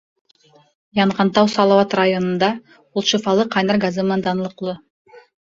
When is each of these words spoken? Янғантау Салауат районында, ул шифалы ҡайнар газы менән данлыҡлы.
Янғантау 0.99 1.49
Салауат 1.55 1.93
районында, 1.99 2.49
ул 2.95 3.07
шифалы 3.11 3.47
ҡайнар 3.59 3.81
газы 3.87 4.09
менән 4.09 4.27
данлыҡлы. 4.31 4.77